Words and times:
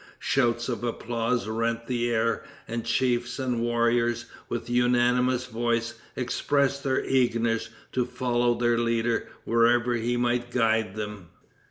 Shouts 0.17 0.67
of 0.67 0.83
applause 0.83 1.47
rent 1.47 1.85
the 1.85 2.09
air, 2.09 2.43
and 2.67 2.83
chiefs 2.83 3.37
and 3.37 3.61
warriors, 3.61 4.25
with 4.49 4.67
unanimous 4.67 5.45
voice, 5.45 5.93
expressed 6.15 6.83
their 6.83 7.05
eagerness 7.05 7.69
to 7.91 8.05
follow 8.05 8.55
their 8.55 8.79
leader 8.79 9.27
wherever 9.43 9.93
he 9.93 10.17
might 10.17 10.49
guide 10.49 10.95
them. 10.95 11.27